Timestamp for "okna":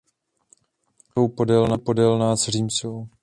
1.13-1.55